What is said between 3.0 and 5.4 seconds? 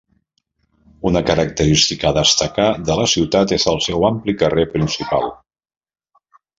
la ciutat és el seu ampli carrer principal.